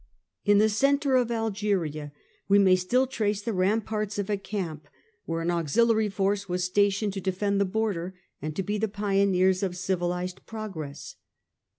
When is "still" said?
2.75-3.05